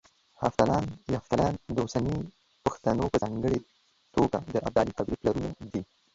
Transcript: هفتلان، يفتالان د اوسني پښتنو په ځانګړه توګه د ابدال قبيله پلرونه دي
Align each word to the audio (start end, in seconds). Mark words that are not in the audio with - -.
هفتلان، 0.43 0.85
يفتالان 1.15 1.53
د 1.75 1.75
اوسني 1.83 2.17
پښتنو 2.65 3.03
په 3.13 3.17
ځانګړه 3.23 3.59
توګه 4.15 4.37
د 4.53 4.55
ابدال 4.67 4.87
قبيله 4.97 5.19
پلرونه 5.21 5.63
دي 5.71 5.81